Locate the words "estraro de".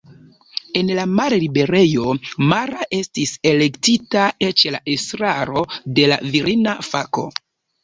4.97-6.11